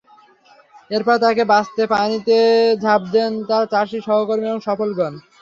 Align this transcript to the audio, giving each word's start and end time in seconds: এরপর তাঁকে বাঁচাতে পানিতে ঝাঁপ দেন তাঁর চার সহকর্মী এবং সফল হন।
এরপর 0.91 1.15
তাঁকে 1.23 1.43
বাঁচাতে 1.51 1.83
পানিতে 1.93 2.37
ঝাঁপ 2.83 3.01
দেন 3.13 3.31
তাঁর 3.49 3.63
চার 3.73 3.85
সহকর্মী 3.99 4.45
এবং 4.47 4.59
সফল 4.67 4.89
হন। 4.97 5.13